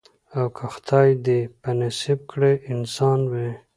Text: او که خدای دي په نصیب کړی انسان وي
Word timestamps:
او 0.37 0.43
که 0.57 0.65
خدای 0.73 1.09
دي 1.25 1.39
په 1.61 1.69
نصیب 1.79 2.19
کړی 2.31 2.53
انسان 2.73 3.19
وي 3.31 3.49